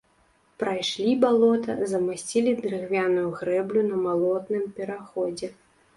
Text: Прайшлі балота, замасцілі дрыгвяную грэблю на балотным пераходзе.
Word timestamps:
Прайшлі 0.61 1.11
балота, 1.25 1.75
замасцілі 1.91 2.55
дрыгвяную 2.63 3.29
грэблю 3.39 3.81
на 3.91 3.97
балотным 4.07 4.63
пераходзе. 4.79 5.47